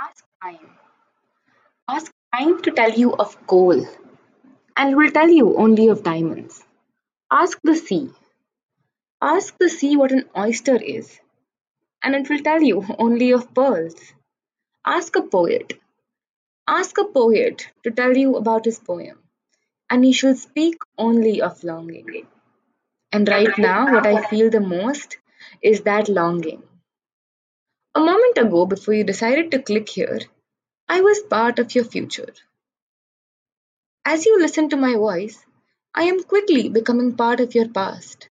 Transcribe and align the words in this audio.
Ask 0.00 0.24
time. 0.40 0.78
Ask 1.88 2.12
time 2.34 2.60
to 2.60 2.70
tell 2.72 2.90
you 2.92 3.14
of 3.14 3.46
coal, 3.46 3.86
and 4.76 4.90
it 4.90 4.96
will 4.96 5.10
tell 5.10 5.28
you 5.30 5.56
only 5.56 5.88
of 5.88 6.02
diamonds. 6.02 6.64
Ask 7.30 7.58
the 7.64 7.76
sea. 7.76 8.12
Ask 9.22 9.58
the 9.58 9.68
sea 9.68 9.96
what 9.96 10.12
an 10.12 10.30
oyster 10.38 10.76
is, 10.76 11.18
and 12.02 12.14
it 12.14 12.28
will 12.30 12.40
tell 12.40 12.62
you 12.62 12.84
only 12.98 13.32
of 13.32 13.54
pearls. 13.54 14.14
Ask 14.86 15.16
a 15.16 15.22
poet. 15.22 15.74
Ask 16.68 16.98
a 16.98 17.04
poet 17.04 17.68
to 17.84 17.90
tell 17.90 18.16
you 18.16 18.36
about 18.36 18.64
his 18.66 18.78
poem, 18.78 19.22
and 19.90 20.04
he 20.04 20.12
shall 20.12 20.36
speak 20.36 20.76
only 20.98 21.42
of 21.42 21.64
longing. 21.64 22.26
And 23.12 23.28
right 23.28 23.56
now, 23.58 23.92
what 23.92 24.06
I 24.06 24.22
feel 24.28 24.50
the 24.50 24.60
most 24.60 25.18
is 25.62 25.82
that 25.82 26.08
longing. 26.08 26.62
A 27.96 28.00
moment 28.00 28.38
ago, 28.38 28.66
before 28.66 28.94
you 28.94 29.04
decided 29.04 29.52
to 29.52 29.62
click 29.62 29.88
here, 29.88 30.20
I 30.88 31.00
was 31.00 31.20
part 31.20 31.60
of 31.60 31.76
your 31.76 31.84
future. 31.84 32.34
As 34.04 34.26
you 34.26 34.38
listen 34.40 34.68
to 34.70 34.76
my 34.76 34.96
voice, 34.96 35.44
I 35.94 36.04
am 36.04 36.24
quickly 36.24 36.68
becoming 36.68 37.16
part 37.16 37.38
of 37.38 37.54
your 37.54 37.68
past. 37.68 38.28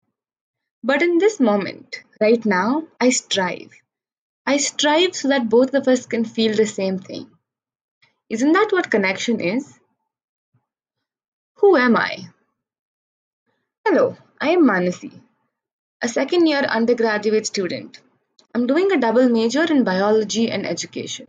But 0.83 1.01
in 1.01 1.19
this 1.19 1.39
moment, 1.39 2.03
right 2.21 2.45
now, 2.45 2.89
I 3.01 3.11
strive. 3.11 3.71
I 4.45 4.57
strive 4.57 5.15
so 5.15 5.29
that 5.29 5.49
both 5.49 5.75
of 5.75 5.87
us 5.87 6.07
can 6.07 6.25
feel 6.25 6.57
the 6.57 6.67
same 6.67 6.99
thing. 6.99 7.31
Isn't 8.29 8.53
that 8.53 8.73
what 8.73 8.91
connection 8.91 9.39
is? 9.41 9.79
Who 11.59 11.77
am 11.77 11.97
I? 11.97 12.29
Hello, 13.87 14.17
I 14.41 14.51
am 14.51 14.65
Manasi, 14.65 15.21
a 16.03 16.09
second 16.09 16.49
year 16.49 16.63
undergraduate 16.63 17.47
student. 17.47 18.01
I'm 18.55 18.67
doing 18.67 18.93
a 18.93 18.99
double 18.99 19.31
major 19.31 19.65
in 19.65 19.83
biology 19.83 20.51
and 20.51 20.67
education. 20.67 21.27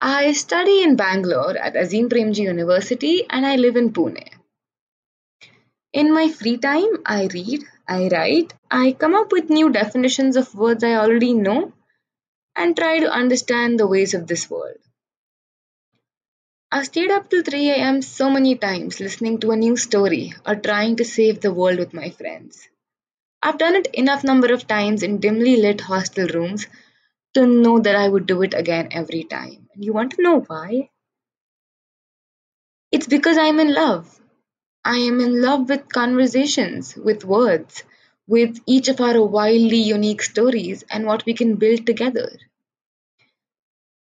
I 0.00 0.32
study 0.32 0.82
in 0.82 0.96
Bangalore 0.96 1.56
at 1.56 1.76
Azim 1.76 2.08
Premji 2.08 2.42
University 2.42 3.24
and 3.30 3.46
I 3.46 3.54
live 3.54 3.76
in 3.76 3.92
Pune. 3.92 4.28
In 5.92 6.12
my 6.12 6.28
free 6.28 6.56
time, 6.56 7.02
I 7.06 7.28
read, 7.32 7.62
I 7.86 8.08
write, 8.08 8.52
I 8.68 8.92
come 8.92 9.14
up 9.14 9.30
with 9.30 9.48
new 9.48 9.70
definitions 9.70 10.36
of 10.36 10.54
words 10.56 10.82
I 10.82 10.94
already 10.94 11.34
know 11.34 11.72
and 12.56 12.76
try 12.76 12.98
to 12.98 13.12
understand 13.12 13.78
the 13.78 13.86
ways 13.86 14.12
of 14.14 14.26
this 14.26 14.50
world. 14.50 14.78
I've 16.72 16.86
stayed 16.86 17.12
up 17.12 17.30
till 17.30 17.44
3 17.44 17.70
am 17.70 18.02
so 18.02 18.28
many 18.28 18.56
times 18.56 18.98
listening 18.98 19.38
to 19.40 19.52
a 19.52 19.56
new 19.56 19.76
story 19.76 20.34
or 20.44 20.56
trying 20.56 20.96
to 20.96 21.04
save 21.04 21.40
the 21.40 21.52
world 21.52 21.78
with 21.78 21.94
my 21.94 22.10
friends. 22.10 22.68
I've 23.42 23.58
done 23.58 23.74
it 23.76 23.88
enough 23.92 24.24
number 24.24 24.52
of 24.54 24.66
times 24.66 25.02
in 25.02 25.18
dimly 25.18 25.56
lit 25.56 25.82
hostel 25.82 26.28
rooms 26.28 26.66
to 27.34 27.46
know 27.46 27.78
that 27.80 27.96
I 27.96 28.08
would 28.08 28.26
do 28.26 28.42
it 28.42 28.54
again 28.54 28.88
every 28.92 29.24
time. 29.24 29.68
And 29.74 29.84
you 29.84 29.92
want 29.92 30.12
to 30.12 30.22
know 30.22 30.40
why? 30.40 30.90
It's 32.92 33.08
because 33.08 33.36
I'm 33.38 33.58
in 33.58 33.74
love. 33.74 34.20
I 34.84 34.98
am 34.98 35.20
in 35.20 35.42
love 35.42 35.68
with 35.68 35.88
conversations, 35.88 36.96
with 36.96 37.24
words, 37.24 37.82
with 38.28 38.60
each 38.66 38.88
of 38.88 39.00
our 39.00 39.22
wildly 39.22 39.78
unique 39.82 40.22
stories 40.22 40.84
and 40.90 41.06
what 41.06 41.26
we 41.26 41.34
can 41.34 41.56
build 41.56 41.86
together. 41.86 42.30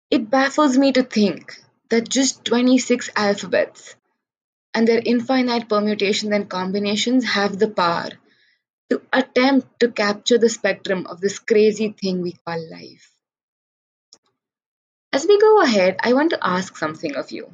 It 0.09 0.29
baffles 0.29 0.77
me 0.77 0.91
to 0.93 1.03
think 1.03 1.57
that 1.89 2.09
just 2.09 2.45
26 2.45 3.09
alphabets 3.15 3.95
and 4.73 4.87
their 4.87 5.01
infinite 5.05 5.69
permutations 5.69 6.33
and 6.33 6.49
combinations 6.49 7.25
have 7.25 7.59
the 7.59 7.69
power 7.69 8.09
to 8.93 9.01
attempt 9.11 9.79
to 9.79 9.91
capture 9.91 10.37
the 10.37 10.49
spectrum 10.49 11.07
of 11.07 11.19
this 11.19 11.39
crazy 11.39 11.89
thing 11.99 12.21
we 12.21 12.33
call 12.45 12.59
life. 12.71 13.09
As 15.11 15.25
we 15.27 15.39
go 15.39 15.63
ahead, 15.63 15.97
I 15.99 16.13
want 16.13 16.29
to 16.29 16.47
ask 16.55 16.77
something 16.77 17.15
of 17.15 17.31
you. 17.31 17.49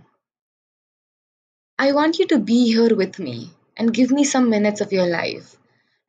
I 1.77 1.93
want 1.93 2.19
you 2.19 2.27
to 2.27 2.39
be 2.39 2.65
here 2.65 2.93
with 2.93 3.19
me 3.19 3.51
and 3.77 3.93
give 3.93 4.11
me 4.11 4.25
some 4.25 4.49
minutes 4.49 4.81
of 4.81 4.91
your 4.91 5.07
life 5.07 5.55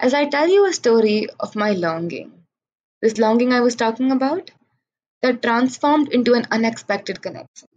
as 0.00 0.14
I 0.14 0.28
tell 0.28 0.48
you 0.48 0.66
a 0.66 0.72
story 0.72 1.28
of 1.38 1.54
my 1.54 1.70
longing. 1.74 2.32
This 3.00 3.18
longing 3.18 3.52
I 3.52 3.60
was 3.60 3.76
talking 3.76 4.10
about 4.10 4.50
that 5.22 5.42
transformed 5.42 6.08
into 6.12 6.34
an 6.34 6.48
unexpected 6.50 7.22
connection. 7.22 7.68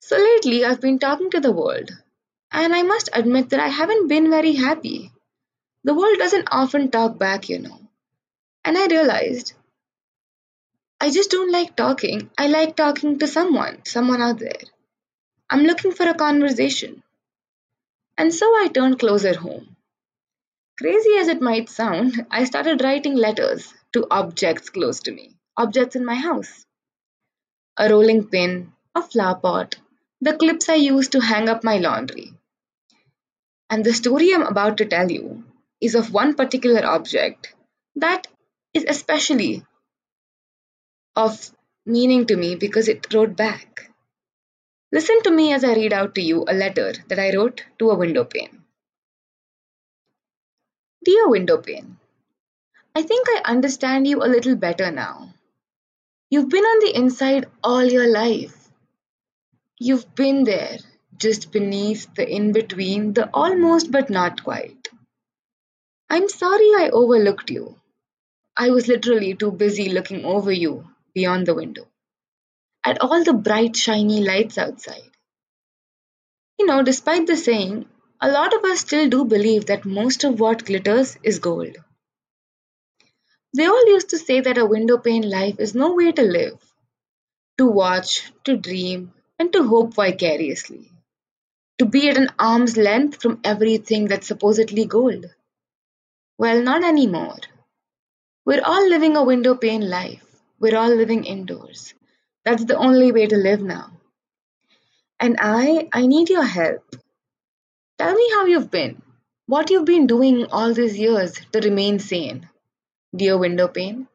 So 0.00 0.16
lately, 0.16 0.64
I've 0.64 0.80
been 0.80 0.98
talking 0.98 1.30
to 1.32 1.40
the 1.40 1.52
world, 1.52 1.90
and 2.50 2.74
I 2.74 2.82
must 2.82 3.10
admit 3.12 3.50
that 3.50 3.60
I 3.60 3.68
haven't 3.68 4.08
been 4.08 4.30
very 4.30 4.54
happy. 4.54 5.12
The 5.88 5.94
world 5.94 6.18
doesn't 6.18 6.48
often 6.52 6.90
talk 6.90 7.16
back, 7.16 7.48
you 7.48 7.60
know. 7.60 7.80
And 8.62 8.76
I 8.76 8.88
realized 8.88 9.54
I 11.00 11.10
just 11.10 11.30
don't 11.30 11.50
like 11.50 11.76
talking. 11.76 12.28
I 12.36 12.48
like 12.48 12.76
talking 12.76 13.18
to 13.20 13.26
someone, 13.26 13.86
someone 13.86 14.20
out 14.20 14.38
there. 14.38 14.60
I'm 15.48 15.62
looking 15.62 15.92
for 15.92 16.06
a 16.06 16.12
conversation. 16.12 17.02
And 18.18 18.34
so 18.34 18.44
I 18.44 18.68
turned 18.68 18.98
closer 18.98 19.34
home. 19.34 19.76
Crazy 20.76 21.16
as 21.16 21.28
it 21.28 21.40
might 21.40 21.70
sound, 21.70 22.26
I 22.30 22.44
started 22.44 22.82
writing 22.82 23.14
letters 23.14 23.72
to 23.94 24.06
objects 24.10 24.68
close 24.68 25.00
to 25.04 25.10
me, 25.10 25.36
objects 25.56 25.96
in 25.96 26.04
my 26.04 26.16
house. 26.16 26.66
A 27.78 27.88
rolling 27.88 28.26
pin, 28.26 28.74
a 28.94 29.00
flower 29.00 29.36
pot, 29.36 29.76
the 30.20 30.36
clips 30.36 30.68
I 30.68 30.74
use 30.74 31.08
to 31.08 31.20
hang 31.20 31.48
up 31.48 31.64
my 31.64 31.78
laundry. 31.78 32.34
And 33.70 33.82
the 33.82 33.94
story 33.94 34.34
I'm 34.34 34.42
about 34.42 34.76
to 34.76 34.84
tell 34.84 35.10
you 35.10 35.44
is 35.80 35.94
of 35.94 36.12
one 36.12 36.34
particular 36.34 36.84
object 36.84 37.54
that 37.96 38.26
is 38.74 38.84
especially 38.88 39.64
of 41.16 41.50
meaning 41.84 42.26
to 42.26 42.36
me 42.36 42.54
because 42.54 42.88
it 42.88 43.12
wrote 43.12 43.36
back. 43.36 43.90
Listen 44.92 45.22
to 45.22 45.30
me 45.30 45.52
as 45.52 45.64
I 45.64 45.74
read 45.74 45.92
out 45.92 46.14
to 46.14 46.22
you 46.22 46.44
a 46.46 46.54
letter 46.54 46.92
that 47.08 47.18
I 47.18 47.34
wrote 47.34 47.64
to 47.78 47.90
a 47.90 47.96
window 47.96 48.24
pane. 48.24 48.64
Dear 51.04 51.28
window 51.28 51.58
pane, 51.58 51.98
I 52.94 53.02
think 53.02 53.26
I 53.28 53.42
understand 53.44 54.06
you 54.06 54.22
a 54.22 54.32
little 54.34 54.56
better 54.56 54.90
now. 54.90 55.34
You've 56.30 56.48
been 56.48 56.64
on 56.64 56.80
the 56.80 56.96
inside 56.96 57.46
all 57.62 57.84
your 57.84 58.10
life. 58.10 58.68
You've 59.78 60.14
been 60.14 60.44
there, 60.44 60.78
just 61.16 61.52
beneath 61.52 62.12
the 62.14 62.28
in 62.28 62.52
between, 62.52 63.12
the 63.14 63.30
almost 63.32 63.90
but 63.90 64.10
not 64.10 64.42
quite. 64.44 64.88
I'm 66.10 66.28
sorry 66.28 66.70
I 66.76 66.90
overlooked 66.92 67.50
you. 67.50 67.80
I 68.56 68.70
was 68.70 68.88
literally 68.88 69.34
too 69.34 69.52
busy 69.52 69.90
looking 69.90 70.24
over 70.24 70.52
you 70.52 70.88
beyond 71.14 71.46
the 71.46 71.54
window 71.54 71.88
at 72.84 73.00
all 73.00 73.22
the 73.22 73.32
bright, 73.34 73.76
shiny 73.76 74.22
lights 74.24 74.58
outside. 74.58 75.10
You 76.58 76.66
know, 76.66 76.82
despite 76.82 77.26
the 77.26 77.36
saying, 77.36 77.86
a 78.20 78.30
lot 78.30 78.52
of 78.54 78.64
us 78.64 78.80
still 78.80 79.08
do 79.08 79.24
believe 79.24 79.66
that 79.66 79.84
most 79.84 80.24
of 80.24 80.40
what 80.40 80.64
glitters 80.66 81.16
is 81.22 81.38
gold. 81.38 81.76
They 83.54 83.66
all 83.66 83.88
used 83.88 84.08
to 84.10 84.18
say 84.18 84.40
that 84.40 84.56
a 84.56 84.64
window 84.64 84.96
pane 84.96 85.28
life 85.28 85.60
is 85.60 85.74
no 85.74 85.92
way 85.94 86.12
to 86.12 86.22
live, 86.22 86.58
to 87.58 87.66
watch, 87.66 88.32
to 88.44 88.56
dream, 88.56 89.12
and 89.38 89.52
to 89.52 89.64
hope 89.64 89.94
vicariously, 89.94 90.90
to 91.78 91.86
be 91.86 92.08
at 92.08 92.16
an 92.16 92.30
arm's 92.38 92.76
length 92.76 93.22
from 93.22 93.40
everything 93.44 94.06
that's 94.06 94.28
supposedly 94.28 94.86
gold. 94.86 95.26
Well, 96.38 96.62
not 96.62 96.84
anymore. 96.84 97.38
We're 98.46 98.62
all 98.64 98.88
living 98.88 99.16
a 99.16 99.24
window 99.24 99.56
pane 99.56 99.90
life. 99.90 100.24
We're 100.60 100.78
all 100.78 100.94
living 100.94 101.24
indoors. 101.24 101.94
That's 102.44 102.64
the 102.64 102.76
only 102.76 103.10
way 103.12 103.26
to 103.26 103.36
live 103.36 103.60
now. 103.60 103.90
And 105.18 105.36
I, 105.40 105.88
I 105.92 106.06
need 106.06 106.30
your 106.30 106.44
help. 106.44 106.84
Tell 107.98 108.14
me 108.14 108.30
how 108.34 108.46
you've 108.46 108.70
been. 108.70 109.02
What 109.46 109.70
you've 109.70 109.84
been 109.84 110.06
doing 110.06 110.46
all 110.52 110.72
these 110.72 110.96
years 110.96 111.40
to 111.52 111.60
remain 111.60 111.98
sane, 111.98 112.48
dear 113.14 113.36
window 113.36 113.66
pane. 113.66 114.06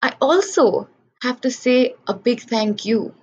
I 0.00 0.14
also 0.20 0.88
have 1.20 1.40
to 1.40 1.50
say 1.50 1.96
a 2.06 2.14
big 2.14 2.42
thank 2.42 2.84
you. 2.84 3.14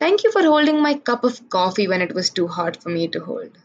Thank 0.00 0.24
you 0.24 0.32
for 0.32 0.42
holding 0.42 0.80
my 0.80 0.94
cup 0.94 1.24
of 1.24 1.48
coffee 1.50 1.88
when 1.88 2.00
it 2.00 2.14
was 2.14 2.30
too 2.30 2.46
hot 2.46 2.82
for 2.82 2.88
me 2.88 3.08
to 3.08 3.20
hold. 3.20 3.58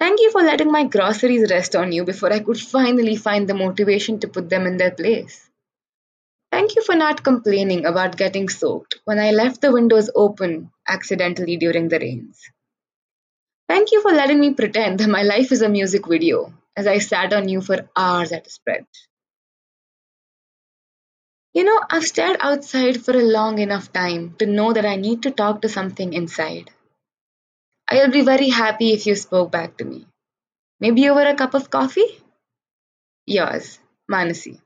Thank 0.00 0.20
you 0.22 0.30
for 0.30 0.40
letting 0.40 0.72
my 0.72 0.84
groceries 0.84 1.50
rest 1.50 1.76
on 1.76 1.92
you 1.92 2.02
before 2.04 2.32
I 2.32 2.40
could 2.40 2.58
finally 2.58 3.14
find 3.14 3.46
the 3.46 3.52
motivation 3.52 4.18
to 4.20 4.28
put 4.28 4.48
them 4.48 4.66
in 4.66 4.78
their 4.78 4.90
place. 4.90 5.50
Thank 6.50 6.74
you 6.74 6.82
for 6.82 6.96
not 6.96 7.22
complaining 7.22 7.86
about 7.86 8.16
getting 8.16 8.48
soaked 8.48 8.96
when 9.04 9.20
I 9.20 9.30
left 9.30 9.60
the 9.60 9.70
windows 9.70 10.10
open 10.12 10.72
accidentally 10.88 11.56
during 11.56 11.86
the 11.86 12.00
rains. 12.00 12.42
Thank 13.68 13.92
you 13.92 14.02
for 14.02 14.10
letting 14.10 14.40
me 14.40 14.54
pretend 14.54 14.98
that 14.98 15.08
my 15.08 15.22
life 15.22 15.52
is 15.52 15.62
a 15.62 15.68
music 15.68 16.08
video 16.08 16.52
as 16.76 16.88
I 16.88 16.98
sat 16.98 17.32
on 17.32 17.48
you 17.48 17.60
for 17.60 17.88
hours 17.94 18.32
at 18.32 18.48
a 18.48 18.50
stretch. 18.50 19.06
You 21.54 21.64
know, 21.64 21.80
I've 21.90 22.04
stared 22.06 22.36
outside 22.38 23.04
for 23.04 23.10
a 23.10 23.20
long 23.24 23.58
enough 23.58 23.92
time 23.92 24.36
to 24.38 24.46
know 24.46 24.72
that 24.72 24.86
I 24.86 24.94
need 24.94 25.24
to 25.24 25.32
talk 25.32 25.62
to 25.62 25.68
something 25.68 26.12
inside. 26.12 26.70
I'll 27.88 28.10
be 28.10 28.22
very 28.22 28.48
happy 28.48 28.92
if 28.92 29.06
you 29.06 29.14
spoke 29.14 29.52
back 29.52 29.76
to 29.78 29.84
me. 29.84 30.06
Maybe 30.80 31.08
over 31.08 31.22
a 31.22 31.34
cup 31.34 31.54
of 31.54 31.70
coffee? 31.70 32.06
Yours, 33.26 33.78
Manasi. 34.10 34.60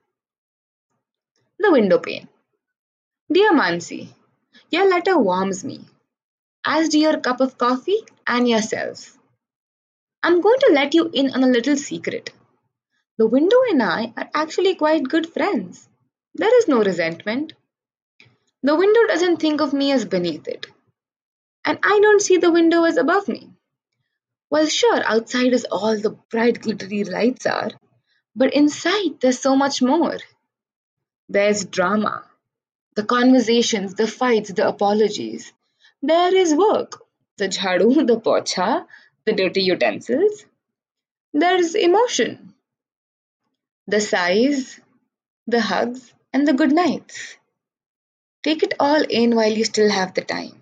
The 1.58 1.70
window 1.70 1.99
pane. 1.99 2.28
Dear 3.31 3.52
Mansi, 3.52 4.08
your 4.70 4.88
letter 4.88 5.19
warms 5.19 5.64
me, 5.64 5.84
as 6.64 6.88
do 6.88 6.99
your 6.99 7.20
cup 7.20 7.40
of 7.40 7.58
coffee 7.58 8.00
and 8.26 8.49
yourself. 8.49 9.19
I'm 10.22 10.40
going 10.40 10.58
to 10.61 10.72
let 10.72 10.94
you 10.94 11.11
in 11.12 11.31
on 11.32 11.44
a 11.44 11.49
little 11.49 11.76
secret. 11.76 12.32
The 13.19 13.26
window 13.26 13.56
and 13.70 13.82
I 13.82 14.12
are 14.17 14.31
actually 14.34 14.75
quite 14.75 15.08
good 15.08 15.32
friends. 15.32 15.88
There 16.34 16.58
is 16.58 16.69
no 16.69 16.82
resentment. 16.82 17.52
The 18.62 18.76
window 18.76 19.06
doesn't 19.06 19.38
think 19.38 19.61
of 19.61 19.72
me 19.72 19.93
as 19.93 20.05
beneath 20.05 20.49
it. 20.49 20.67
And 21.65 21.79
I 21.83 22.01
don't 22.01 22.23
see 22.23 22.39
the 22.39 22.51
window 22.51 22.85
as 22.85 22.97
above 22.97 23.29
me. 23.29 23.51
Well, 24.51 24.67
sure, 24.67 25.03
outside 25.05 25.53
is 25.53 25.65
all 25.71 25.97
the 25.97 26.11
bright 26.31 26.61
glittery 26.61 27.05
lights 27.05 27.47
are, 27.47 27.71
but 28.35 28.53
inside 28.53 29.21
there's 29.21 29.39
so 29.39 29.55
much 29.55 29.81
more. 29.81 30.19
There's 31.29 31.65
drama, 31.65 32.25
the 32.97 33.05
conversations, 33.05 33.95
the 33.95 34.09
fights, 34.09 34.53
the 34.53 34.67
apologies. 34.67 35.53
There 36.03 36.35
is 36.35 36.55
work, 36.55 37.03
the 37.37 37.49
jhadu, 37.49 38.06
the 38.06 38.19
pocha, 38.19 38.87
the 39.25 39.33
dirty 39.33 39.63
utensils. 39.63 40.45
There's 41.33 41.77
emotion, 41.77 42.55
the 43.87 44.01
sighs, 44.01 44.81
the 45.47 45.61
hugs, 45.61 46.13
and 46.33 46.49
the 46.49 46.53
good 46.53 46.73
nights. 46.73 47.37
Take 48.43 48.63
it 48.63 48.75
all 48.81 49.03
in 49.03 49.37
while 49.37 49.53
you 49.53 49.65
still 49.65 49.91
have 49.91 50.15
the 50.15 50.23
time. 50.23 50.60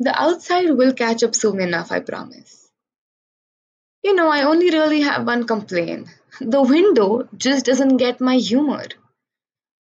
The 0.00 0.20
outside 0.20 0.70
will 0.70 0.92
catch 0.92 1.24
up 1.24 1.34
soon 1.34 1.60
enough, 1.60 1.90
I 1.90 2.00
promise. 2.00 2.70
You 4.02 4.14
know, 4.14 4.28
I 4.28 4.44
only 4.44 4.70
really 4.70 5.00
have 5.00 5.26
one 5.26 5.46
complaint. 5.46 6.08
The 6.40 6.62
window 6.62 7.28
just 7.36 7.66
doesn't 7.66 7.96
get 7.96 8.20
my 8.20 8.36
humor. 8.36 8.84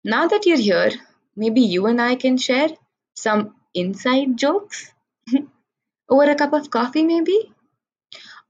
Now 0.04 0.28
that 0.28 0.46
you're 0.46 0.58
here, 0.58 0.92
maybe 1.36 1.62
you 1.62 1.88
and 1.88 2.00
I 2.00 2.16
can 2.16 2.38
share 2.38 2.70
some 3.16 3.56
inside 3.74 4.38
jokes? 4.38 4.92
Over 6.10 6.30
a 6.30 6.36
cup 6.36 6.54
of 6.54 6.70
coffee, 6.70 7.04
maybe? 7.04 7.52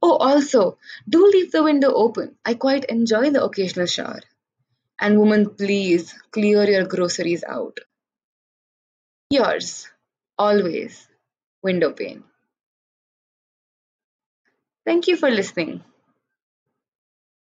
Oh, 0.01 0.17
also, 0.17 0.77
do 1.07 1.25
leave 1.25 1.53
the 1.53 1.63
window 1.63 1.93
open. 1.93 2.35
I 2.43 2.55
quite 2.55 2.85
enjoy 2.85 3.29
the 3.29 3.43
occasional 3.43 3.85
shower. 3.85 4.19
And 4.99 5.17
woman, 5.17 5.51
please 5.51 6.13
clear 6.31 6.69
your 6.69 6.85
groceries 6.85 7.43
out. 7.45 7.77
Yours, 9.29 9.87
always, 10.37 11.07
Window 11.63 11.91
Pane. 11.93 12.23
Thank 14.85 15.07
you 15.07 15.17
for 15.17 15.29
listening. 15.29 15.83